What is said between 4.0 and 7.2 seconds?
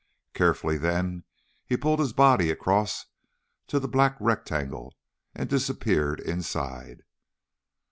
rectangle and disappeared inside.